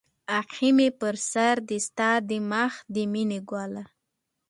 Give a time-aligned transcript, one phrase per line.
[0.35, 3.73] اىښى مې پر سر دى ستا د مخ د مينې گل